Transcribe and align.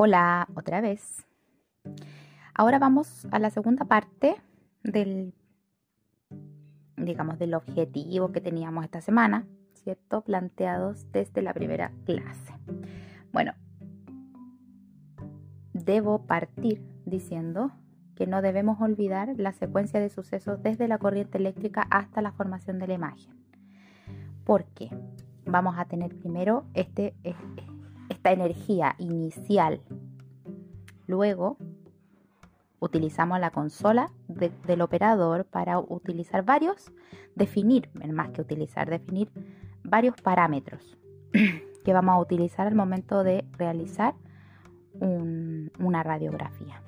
Hola, 0.00 0.46
otra 0.54 0.80
vez. 0.80 1.26
Ahora 2.54 2.78
vamos 2.78 3.26
a 3.32 3.40
la 3.40 3.50
segunda 3.50 3.84
parte 3.84 4.36
del, 4.84 5.34
digamos, 6.96 7.36
del 7.40 7.54
objetivo 7.54 8.30
que 8.30 8.40
teníamos 8.40 8.84
esta 8.84 9.00
semana, 9.00 9.44
¿cierto? 9.74 10.20
Planteados 10.20 11.10
desde 11.10 11.42
la 11.42 11.52
primera 11.52 11.90
clase. 12.06 12.54
Bueno, 13.32 13.54
debo 15.72 16.26
partir 16.26 16.80
diciendo 17.04 17.72
que 18.14 18.28
no 18.28 18.40
debemos 18.40 18.80
olvidar 18.80 19.30
la 19.36 19.52
secuencia 19.52 19.98
de 19.98 20.10
sucesos 20.10 20.62
desde 20.62 20.86
la 20.86 20.98
corriente 20.98 21.38
eléctrica 21.38 21.88
hasta 21.90 22.22
la 22.22 22.30
formación 22.30 22.78
de 22.78 22.86
la 22.86 22.94
imagen. 22.94 23.34
¿Por 24.44 24.64
qué? 24.66 24.90
Vamos 25.44 25.74
a 25.76 25.86
tener 25.86 26.14
primero 26.14 26.66
este, 26.74 27.16
energía 28.32 28.94
inicial. 28.98 29.80
Luego 31.06 31.56
utilizamos 32.80 33.40
la 33.40 33.50
consola 33.50 34.10
del 34.28 34.82
operador 34.82 35.44
para 35.44 35.78
utilizar 35.78 36.44
varios, 36.44 36.92
definir, 37.34 37.90
más 38.12 38.30
que 38.30 38.40
utilizar, 38.40 38.88
definir 38.88 39.30
varios 39.82 40.14
parámetros 40.20 40.98
que 41.84 41.92
vamos 41.92 42.14
a 42.14 42.20
utilizar 42.20 42.66
al 42.66 42.74
momento 42.74 43.24
de 43.24 43.44
realizar 43.56 44.14
una 45.00 46.02
radiografía. 46.02 46.82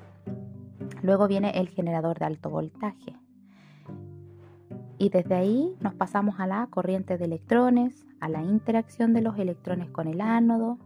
Luego 1.02 1.28
viene 1.28 1.52
el 1.54 1.68
generador 1.68 2.18
de 2.18 2.26
alto 2.26 2.50
voltaje. 2.50 3.16
Y 4.98 5.08
desde 5.08 5.34
ahí 5.34 5.76
nos 5.80 5.94
pasamos 5.94 6.40
a 6.40 6.46
la 6.46 6.66
corriente 6.66 7.16
de 7.16 7.24
electrones, 7.24 8.04
a 8.20 8.28
la 8.28 8.42
interacción 8.42 9.14
de 9.14 9.22
los 9.22 9.38
electrones 9.38 9.90
con 9.90 10.08
el 10.08 10.20
ánodo, 10.20 10.78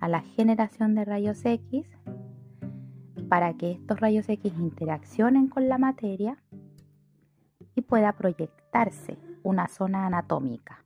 a 0.00 0.08
la 0.08 0.20
generación 0.20 0.94
de 0.94 1.04
rayos 1.04 1.44
X, 1.44 1.86
para 3.28 3.54
que 3.54 3.72
estos 3.72 4.00
rayos 4.00 4.28
X 4.28 4.52
interaccionen 4.58 5.48
con 5.48 5.68
la 5.68 5.78
materia 5.78 6.38
y 7.74 7.82
pueda 7.82 8.12
proyectarse 8.12 9.18
una 9.42 9.68
zona 9.68 10.06
anatómica, 10.06 10.84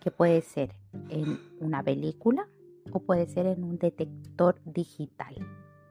que 0.00 0.10
puede 0.10 0.42
ser 0.42 0.74
en 1.08 1.38
una 1.60 1.82
película 1.82 2.48
o 2.92 3.00
puede 3.00 3.26
ser 3.26 3.46
en 3.46 3.64
un 3.64 3.78
detector 3.78 4.60
digital. 4.64 5.34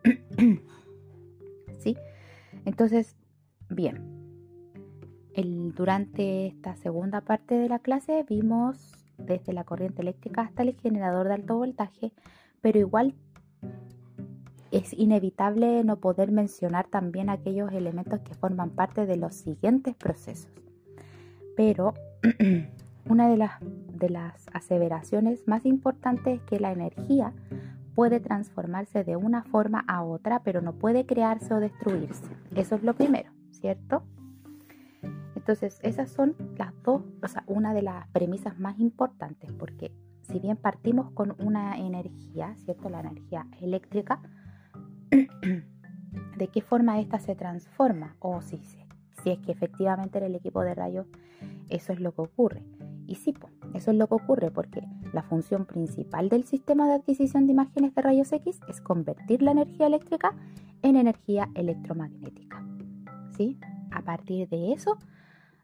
¿Sí? 1.80 1.98
Entonces, 2.66 3.16
bien, 3.70 4.16
durante 5.76 6.48
esta 6.48 6.76
segunda 6.76 7.22
parte 7.22 7.56
de 7.56 7.68
la 7.68 7.80
clase 7.80 8.26
vimos 8.28 8.94
desde 9.18 9.54
la 9.54 9.64
corriente 9.64 10.02
eléctrica 10.02 10.42
hasta 10.42 10.64
el 10.64 10.76
generador 10.76 11.28
de 11.28 11.34
alto 11.34 11.58
voltaje, 11.58 12.12
pero 12.66 12.80
igual 12.80 13.14
es 14.72 14.92
inevitable 14.94 15.84
no 15.84 15.98
poder 15.98 16.32
mencionar 16.32 16.88
también 16.88 17.30
aquellos 17.30 17.72
elementos 17.72 18.22
que 18.22 18.34
forman 18.34 18.72
parte 18.72 19.06
de 19.06 19.18
los 19.18 19.36
siguientes 19.36 19.94
procesos. 19.96 20.52
Pero 21.56 21.94
una 23.08 23.30
de 23.30 23.38
las, 23.38 23.52
de 23.62 24.10
las 24.10 24.48
aseveraciones 24.52 25.48
más 25.48 25.64
importantes 25.64 26.40
es 26.40 26.42
que 26.48 26.60
la 26.60 26.72
energía 26.72 27.34
puede 27.94 28.20
transformarse 28.20 29.04
de 29.04 29.16
una 29.16 29.44
forma 29.44 29.86
a 29.88 30.02
otra, 30.04 30.42
pero 30.42 30.64
no 30.64 30.74
puede 30.74 31.06
crearse 31.06 31.54
o 31.54 31.60
destruirse. 31.60 32.36
Eso 32.56 32.74
es 32.78 32.82
lo 32.82 32.96
primero, 32.96 33.30
¿cierto? 33.52 34.02
Entonces, 35.36 35.80
esas 35.84 36.10
son 36.10 36.36
las 36.58 36.74
dos, 36.82 37.04
o 37.22 37.28
sea, 37.28 37.44
una 37.46 37.76
de 37.76 37.84
las 37.84 38.08
premisas 38.08 38.58
más 38.58 38.80
importantes, 38.80 39.52
porque 39.52 39.92
si 40.28 40.40
bien 40.40 40.58
partimos 40.58 41.12
con 41.12 41.36
una 41.40 41.78
energía, 41.78 42.56
¿cierto? 42.58 42.90
La 42.90 43.02
energía 43.02 43.48
eléctrica, 43.62 44.22
¿de 46.38 46.48
qué 46.48 46.62
forma 46.62 47.00
esta 47.00 47.20
se 47.20 47.36
transforma? 47.36 48.16
O 48.20 48.42
si, 48.42 48.58
si 48.58 49.30
es 49.30 49.40
que 49.40 49.52
efectivamente 49.52 50.18
en 50.18 50.26
el 50.26 50.36
equipo 50.36 50.62
de 50.62 50.74
rayos 50.74 51.08
eso 51.70 51.94
es 51.94 52.00
lo 52.00 52.14
que 52.14 52.22
ocurre. 52.22 52.64
Y 53.08 53.16
sí, 53.16 53.36
eso 53.74 53.92
es 53.92 53.98
lo 53.98 54.08
que 54.08 54.16
ocurre 54.16 54.52
porque 54.52 54.82
la 55.14 55.22
función 55.22 55.66
principal 55.66 56.30
del 56.30 56.44
sistema 56.44 56.88
de 56.88 56.96
adquisición 56.96 57.46
de 57.46 57.54
imágenes 57.54 57.94
de 57.94 58.02
rayos 58.02 58.32
X 58.32 58.60
es 58.68 58.82
convertir 58.82 59.44
la 59.44 59.52
energía 59.52 59.88
eléctrica 59.88 60.36
en 60.82 60.96
energía 60.96 61.50
electromagnética. 61.54 62.66
¿Sí? 63.38 63.60
A 63.92 64.02
partir 64.02 64.50
de 64.50 64.74
eso, 64.74 64.98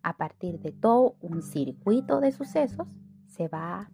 a 0.03 0.17
partir 0.17 0.59
de 0.59 0.71
todo 0.71 1.15
un 1.21 1.41
circuito 1.41 2.19
de 2.19 2.31
sucesos, 2.31 2.87
se 3.27 3.47
va 3.47 3.89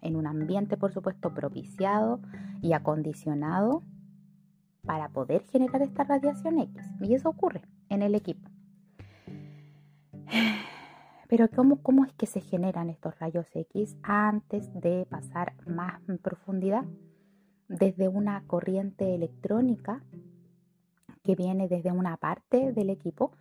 en 0.00 0.16
un 0.16 0.26
ambiente, 0.26 0.76
por 0.76 0.92
supuesto, 0.92 1.34
propiciado 1.34 2.20
y 2.62 2.72
acondicionado 2.72 3.82
para 4.84 5.08
poder 5.08 5.44
generar 5.50 5.82
esta 5.82 6.04
radiación 6.04 6.58
X. 6.58 6.82
Y 7.00 7.14
eso 7.14 7.28
ocurre 7.28 7.62
en 7.88 8.02
el 8.02 8.14
equipo. 8.14 8.48
Pero 11.28 11.48
¿cómo, 11.50 11.82
¿cómo 11.82 12.04
es 12.04 12.12
que 12.14 12.26
se 12.26 12.40
generan 12.40 12.88
estos 12.88 13.18
rayos 13.18 13.46
X 13.54 13.96
antes 14.02 14.72
de 14.80 15.06
pasar 15.10 15.54
más 15.66 16.00
en 16.08 16.18
profundidad? 16.18 16.84
Desde 17.68 18.08
una 18.08 18.44
corriente 18.46 19.14
electrónica 19.14 20.02
que 21.22 21.34
viene 21.34 21.68
desde 21.68 21.92
una 21.92 22.16
parte 22.16 22.72
del 22.72 22.90
equipo 22.90 23.32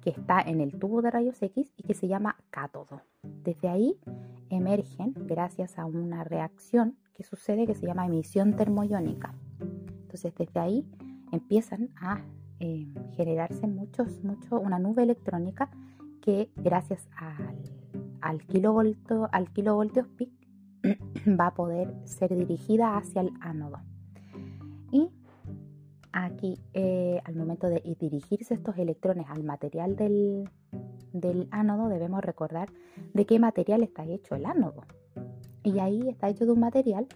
que 0.00 0.10
está 0.10 0.40
en 0.40 0.60
el 0.60 0.78
tubo 0.78 1.02
de 1.02 1.10
rayos 1.10 1.40
X 1.42 1.72
y 1.76 1.82
que 1.82 1.94
se 1.94 2.08
llama 2.08 2.36
cátodo. 2.50 3.02
Desde 3.22 3.68
ahí 3.68 3.98
emergen 4.50 5.14
gracias 5.16 5.78
a 5.78 5.86
una 5.86 6.24
reacción 6.24 6.96
que 7.14 7.24
sucede 7.24 7.66
que 7.66 7.74
se 7.74 7.86
llama 7.86 8.06
emisión 8.06 8.56
termoiónica. 8.56 9.34
Entonces 9.60 10.34
desde 10.36 10.60
ahí 10.60 10.86
empiezan 11.32 11.90
a 11.96 12.22
eh, 12.60 12.86
generarse 13.16 13.66
muchos, 13.66 14.22
mucho, 14.22 14.60
una 14.60 14.78
nube 14.78 15.02
electrónica 15.02 15.70
que 16.20 16.50
gracias 16.56 17.08
al, 17.16 17.58
al, 18.20 18.42
kilovolto, 18.46 19.28
al 19.32 19.52
kilovoltios 19.52 20.06
peak 20.08 20.30
va 21.40 21.48
a 21.48 21.54
poder 21.54 21.94
ser 22.04 22.34
dirigida 22.34 22.96
hacia 22.96 23.22
el 23.22 23.30
ánodo. 23.40 23.80
Y 24.92 25.10
aquí, 26.14 26.58
eh, 26.74 27.20
al 27.24 27.34
momento 27.34 27.68
de 27.68 27.82
dirigirse 27.98 28.54
estos 28.54 28.78
electrones 28.78 29.26
al 29.28 29.42
material 29.42 29.96
del, 29.96 30.48
del 31.12 31.48
ánodo, 31.50 31.88
debemos 31.88 32.22
recordar 32.22 32.70
de 33.12 33.26
qué 33.26 33.38
material 33.38 33.82
está 33.82 34.04
hecho 34.04 34.36
el 34.36 34.46
ánodo. 34.46 34.84
Y 35.64 35.80
ahí 35.80 36.08
está 36.08 36.28
hecho 36.28 36.46
de 36.46 36.52
un 36.52 36.60
material 36.60 37.06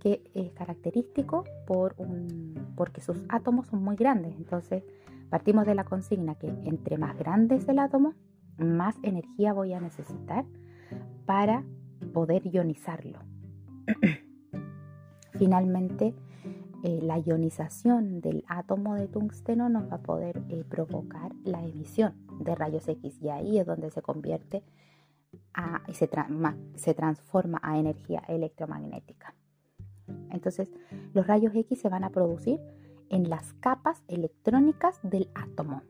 que 0.00 0.22
es 0.34 0.52
característico 0.52 1.44
por 1.66 1.94
un, 1.98 2.72
porque 2.76 3.00
sus 3.00 3.24
átomos 3.28 3.66
son 3.66 3.82
muy 3.82 3.96
grandes. 3.96 4.34
Entonces, 4.36 4.84
partimos 5.30 5.66
de 5.66 5.74
la 5.74 5.84
consigna 5.84 6.36
que 6.36 6.48
entre 6.64 6.96
más 6.96 7.18
grande 7.18 7.56
es 7.56 7.68
el 7.68 7.78
átomo, 7.78 8.14
más 8.56 8.96
energía 9.02 9.52
voy 9.52 9.72
a 9.72 9.80
necesitar 9.80 10.44
para 11.26 11.64
poder 12.12 12.46
ionizarlo. 12.46 13.18
Finalmente, 15.32 16.14
eh, 16.84 17.00
la 17.02 17.18
ionización 17.18 18.20
del 18.20 18.44
átomo 18.46 18.94
de 18.94 19.08
tungsteno 19.08 19.68
nos 19.68 19.90
va 19.90 19.96
a 19.96 20.02
poder 20.02 20.42
eh, 20.48 20.64
provocar 20.68 21.32
la 21.44 21.64
emisión 21.64 22.14
de 22.40 22.54
rayos 22.54 22.86
X 22.86 23.20
y 23.20 23.30
ahí 23.30 23.58
es 23.58 23.66
donde 23.66 23.90
se 23.90 24.02
convierte 24.02 24.62
y 25.88 25.94
se, 25.94 26.08
se 26.76 26.94
transforma 26.94 27.58
a 27.62 27.78
energía 27.78 28.22
electromagnética. 28.28 29.34
Entonces, 30.30 30.70
los 31.12 31.26
rayos 31.26 31.54
X 31.54 31.80
se 31.80 31.88
van 31.88 32.04
a 32.04 32.10
producir 32.10 32.60
en 33.08 33.28
las 33.28 33.52
capas 33.54 34.04
electrónicas 34.06 35.00
del 35.02 35.28
átomo. 35.34 35.82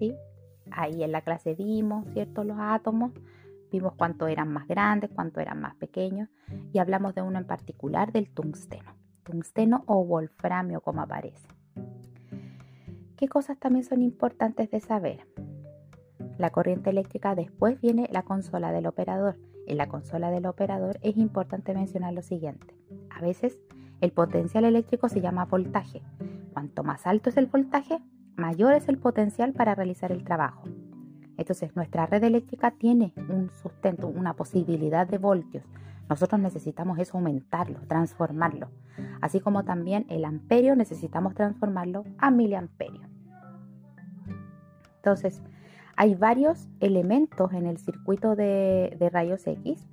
¿sí? 0.00 0.16
ahí 0.70 1.02
en 1.02 1.12
la 1.12 1.22
clase 1.22 1.54
vimos, 1.54 2.06
¿cierto? 2.12 2.44
Los 2.44 2.56
átomos, 2.58 3.12
vimos 3.70 3.94
cuánto 3.96 4.26
eran 4.26 4.52
más 4.52 4.66
grandes, 4.66 5.10
cuánto 5.14 5.40
eran 5.40 5.60
más 5.60 5.74
pequeños 5.76 6.28
y 6.72 6.78
hablamos 6.78 7.14
de 7.14 7.22
uno 7.22 7.38
en 7.38 7.46
particular, 7.46 8.12
del 8.12 8.30
tungsteno. 8.30 9.01
Tungsteno 9.22 9.84
o 9.86 10.04
wolframio 10.04 10.80
como 10.80 11.02
aparece. 11.02 11.48
¿Qué 13.16 13.28
cosas 13.28 13.58
también 13.58 13.84
son 13.84 14.02
importantes 14.02 14.70
de 14.70 14.80
saber? 14.80 15.26
La 16.38 16.50
corriente 16.50 16.90
eléctrica 16.90 17.34
después 17.34 17.80
viene 17.80 18.08
la 18.10 18.24
consola 18.24 18.72
del 18.72 18.86
operador. 18.86 19.38
En 19.66 19.76
la 19.76 19.88
consola 19.88 20.30
del 20.30 20.46
operador 20.46 20.98
es 21.02 21.16
importante 21.16 21.72
mencionar 21.72 22.12
lo 22.14 22.22
siguiente. 22.22 22.74
A 23.10 23.20
veces 23.20 23.60
el 24.00 24.10
potencial 24.10 24.64
eléctrico 24.64 25.08
se 25.08 25.20
llama 25.20 25.44
voltaje. 25.44 26.02
Cuanto 26.52 26.82
más 26.82 27.06
alto 27.06 27.30
es 27.30 27.36
el 27.36 27.46
voltaje, 27.46 28.00
mayor 28.36 28.74
es 28.74 28.88
el 28.88 28.98
potencial 28.98 29.52
para 29.52 29.76
realizar 29.76 30.10
el 30.10 30.24
trabajo. 30.24 30.64
Entonces 31.36 31.76
nuestra 31.76 32.06
red 32.06 32.24
eléctrica 32.24 32.72
tiene 32.72 33.14
un 33.28 33.50
sustento, 33.50 34.08
una 34.08 34.34
posibilidad 34.34 35.06
de 35.06 35.18
voltios. 35.18 35.64
Nosotros 36.12 36.42
necesitamos 36.42 36.98
eso 36.98 37.16
aumentarlo, 37.16 37.80
transformarlo. 37.88 38.68
Así 39.22 39.40
como 39.40 39.64
también 39.64 40.04
el 40.10 40.26
amperio 40.26 40.76
necesitamos 40.76 41.34
transformarlo 41.34 42.04
a 42.18 42.30
miliamperio. 42.30 43.00
Entonces, 44.96 45.40
hay 45.96 46.14
varios 46.14 46.68
elementos 46.80 47.54
en 47.54 47.64
el 47.64 47.78
circuito 47.78 48.36
de, 48.36 48.94
rayos 49.10 49.46
X 49.46 49.88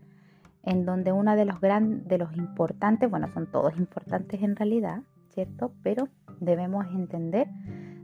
en 0.63 0.85
donde 0.85 1.13
uno 1.13 1.37
de 1.37 1.45
los, 1.45 1.61
de 1.61 2.17
los 2.17 2.35
importantes, 2.35 3.09
bueno, 3.09 3.29
son 3.29 3.49
todos 3.49 3.77
importantes 3.77 4.43
en 4.43 4.57
realidad, 4.57 5.03
¿cierto? 5.29 5.71
Pero 5.83 6.09
debemos 6.41 6.85
entender, 6.87 7.47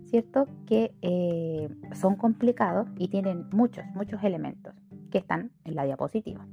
¿cierto? 0.05 0.47
Que 0.65 0.95
eh, 1.01 1.67
son 1.91 2.15
complicados 2.15 2.87
y 2.97 3.09
tienen 3.09 3.49
muchos, 3.51 3.83
muchos 3.93 4.23
elementos 4.23 4.73
que 5.11 5.17
están 5.17 5.51
en 5.65 5.75
la 5.75 5.83
diapositiva, 5.83 6.47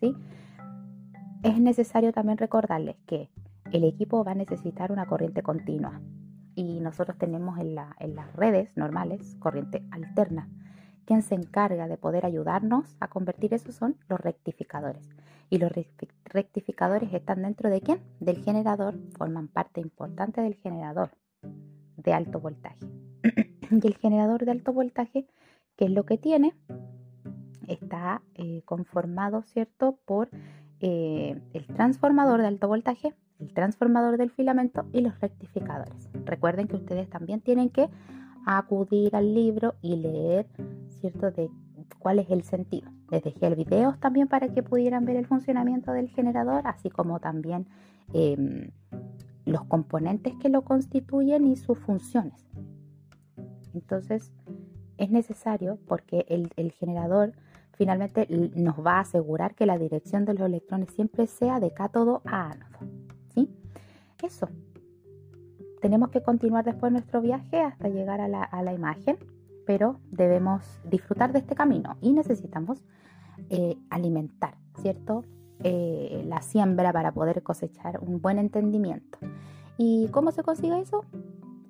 ¿sí? 0.00 0.12
Es 1.46 1.60
necesario 1.60 2.12
también 2.12 2.38
recordarles 2.38 2.96
que 3.06 3.30
el 3.70 3.84
equipo 3.84 4.24
va 4.24 4.32
a 4.32 4.34
necesitar 4.34 4.90
una 4.90 5.06
corriente 5.06 5.44
continua 5.44 6.00
y 6.56 6.80
nosotros 6.80 7.16
tenemos 7.18 7.56
en, 7.60 7.76
las 7.76 8.32
redes 8.34 8.76
normales 8.76 9.36
corriente 9.38 9.84
alterna. 9.92 10.50
Quien 11.04 11.22
se 11.22 11.36
encarga 11.36 11.86
de 11.86 11.98
poder 11.98 12.26
ayudarnos 12.26 12.96
a 12.98 13.06
convertir 13.06 13.54
eso 13.54 13.70
son 13.70 13.96
los 14.08 14.18
rectificadores. 14.18 15.08
Y 15.48 15.58
los 15.58 15.70
rectificadores 16.24 17.12
están 17.12 17.42
dentro 17.42 17.70
de 17.70 17.80
quién? 17.80 18.00
Del 18.18 18.42
generador, 18.42 18.98
forman 19.16 19.46
parte 19.46 19.80
importante 19.80 20.40
del 20.40 20.56
generador 20.56 21.10
de 21.96 22.12
alto 22.12 22.40
voltaje. 22.40 22.84
y 23.70 23.86
el 23.86 23.96
generador 23.98 24.46
de 24.46 24.50
alto 24.50 24.72
voltaje, 24.72 25.28
¿qué 25.76 25.84
es 25.84 25.92
lo 25.92 26.06
que 26.06 26.18
tiene? 26.18 26.56
Está 27.68 28.20
eh, 28.34 28.62
conformado, 28.64 29.42
¿cierto?, 29.42 30.00
por 30.04 30.28
eh, 30.80 31.40
el 31.52 31.66
transformador 31.66 32.40
de 32.40 32.48
alto 32.48 32.68
voltaje, 32.68 33.14
el 33.40 33.52
transformador 33.52 34.18
del 34.18 34.30
filamento 34.30 34.86
y 34.92 35.00
los 35.00 35.18
rectificadores. 35.20 36.08
Recuerden 36.24 36.68
que 36.68 36.76
ustedes 36.76 37.08
también 37.08 37.40
tienen 37.40 37.70
que 37.70 37.88
acudir 38.46 39.14
al 39.16 39.34
libro 39.34 39.74
y 39.82 39.96
leer, 39.96 40.46
¿cierto?, 41.00 41.30
de 41.30 41.50
cuál 41.98 42.18
es 42.18 42.30
el 42.30 42.42
sentido. 42.42 42.90
Les 43.10 43.22
dejé 43.22 43.46
el 43.46 43.54
video 43.54 43.96
también 44.00 44.28
para 44.28 44.48
que 44.48 44.62
pudieran 44.62 45.04
ver 45.04 45.16
el 45.16 45.26
funcionamiento 45.26 45.92
del 45.92 46.08
generador, 46.08 46.66
así 46.66 46.90
como 46.90 47.20
también 47.20 47.66
em, 48.12 48.70
los 49.44 49.64
componentes 49.64 50.34
que 50.40 50.48
lo 50.48 50.62
constituyen 50.62 51.46
y 51.46 51.56
sus 51.56 51.78
funciones. 51.78 52.46
Entonces, 53.74 54.32
es 54.98 55.10
necesario 55.10 55.78
porque 55.86 56.24
el, 56.28 56.50
el 56.56 56.72
generador 56.72 57.32
finalmente 57.76 58.26
nos 58.28 58.76
va 58.84 58.94
a 58.94 59.00
asegurar 59.00 59.54
que 59.54 59.66
la 59.66 59.78
dirección 59.78 60.24
de 60.24 60.34
los 60.34 60.46
electrones 60.46 60.90
siempre 60.92 61.26
sea 61.26 61.60
de 61.60 61.72
cátodo 61.72 62.22
a 62.24 62.50
ánodo. 62.50 62.78
¿sí? 63.34 63.48
Eso. 64.22 64.48
Tenemos 65.80 66.08
que 66.08 66.22
continuar 66.22 66.64
después 66.64 66.90
nuestro 66.90 67.20
viaje 67.20 67.60
hasta 67.60 67.88
llegar 67.88 68.20
a 68.20 68.28
la, 68.28 68.72
imagen, 68.72 69.18
pero 69.66 70.00
debemos 70.10 70.62
disfrutar 70.84 71.32
de 71.32 71.40
este 71.40 71.54
camino 71.54 71.96
y 72.00 72.12
necesitamos 72.12 72.82
eh, 73.50 73.76
alimentar, 73.90 74.56
¿cierto? 74.80 75.24
Eh, 75.62 76.24
la 76.26 76.42
siembra 76.42 76.92
para 76.92 77.12
poder 77.12 77.42
cosechar 77.42 78.00
un 78.00 78.20
buen 78.20 78.38
entendimiento. 78.38 79.18
¿Y 79.76 80.08
cómo 80.08 80.32
se 80.32 80.42
consigue 80.42 80.80
eso? 80.80 81.04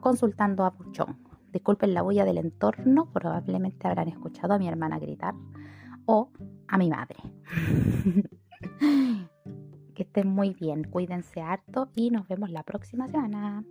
Consultando 0.01 0.65
a 0.65 0.71
Puchón. 0.71 1.19
Disculpen 1.53 1.95
la 1.95 2.03
bulla 2.03 2.25
del 2.25 2.39
entorno, 2.39 3.11
probablemente 3.13 3.89
habrán 3.89 4.09
escuchado 4.09 4.55
a 4.55 4.59
mi 4.59 4.69
hermana 4.69 4.99
gritar 4.99 5.35
o 6.07 6.31
a 6.69 6.79
mi 6.79 6.89
madre. 6.89 7.19
que 9.95 10.03
estén 10.03 10.29
muy 10.29 10.55
bien, 10.55 10.85
cuídense 10.85 11.41
harto 11.41 11.91
y 11.95 12.11
nos 12.11 12.29
vemos 12.29 12.51
la 12.51 12.63
próxima 12.63 13.09
semana. 13.09 13.65